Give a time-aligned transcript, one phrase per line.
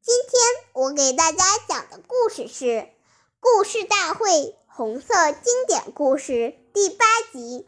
[0.00, 2.64] 今天我给大家讲的故事是
[3.40, 6.32] 《故事大会红色经典故事》
[6.72, 7.66] 第八集：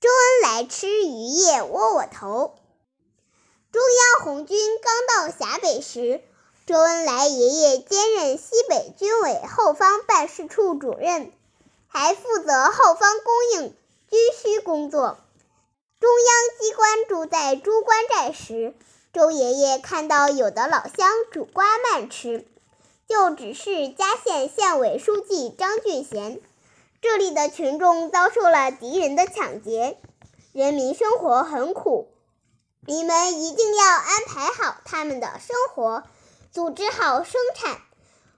[0.00, 2.54] 周恩来吃鱼叶窝窝头。
[3.70, 6.22] 中央红军刚到陕北时，
[6.66, 11.32] 周恩来爷爷兼任西北军委后方办事处主任，
[11.86, 13.76] 还负责后方供应
[14.10, 15.18] 军需工作。
[16.00, 18.74] 中央机关住在朱关寨时。
[19.10, 22.46] 周爷爷看到有的老乡煮瓜慢吃，
[23.08, 26.40] 就指示嘉县县委书记张俊贤
[27.00, 29.96] ：“这里的群众遭受了敌人的抢劫，
[30.52, 32.08] 人民生活很苦，
[32.86, 36.04] 你们一定要安排好他们的生活，
[36.52, 37.80] 组织好生产。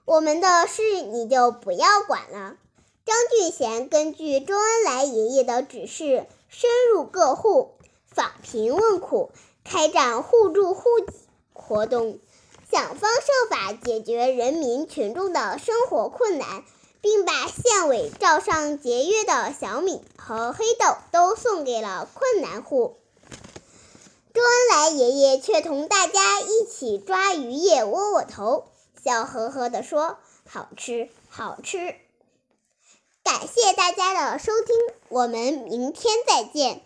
[0.05, 2.55] 我们的事你就不要管了。”
[3.03, 7.71] 张俊贤根据周恩来爷爷的指示，深入各户，
[8.07, 9.31] 访贫问苦。
[9.63, 11.13] 开展互助互济
[11.53, 12.19] 活动，
[12.71, 16.63] 想方设法解决人民群众的生活困难，
[17.01, 22.97] 并把县委照上节约的小米和黑豆都送给了困难户。
[24.33, 28.65] 周恩来爷爷却同大家一起抓鱼叶窝窝头，
[29.03, 30.17] 笑呵呵地说
[30.49, 31.95] ：“好吃，好吃。”
[33.23, 34.75] 感谢大家的收听，
[35.09, 36.81] 我们明天再见。